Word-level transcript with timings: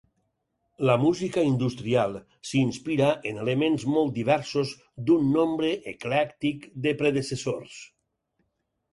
La 0.89 0.93
música 1.01 1.41
industrial 1.47 2.15
s'inspira 2.51 3.09
en 3.31 3.37
elements 3.43 3.85
molt 3.95 4.09
diversos 4.15 4.71
d'un 5.09 5.27
nombre 5.35 5.69
eclèctic 5.91 6.65
de 6.87 6.95
predecessors. 7.03 7.77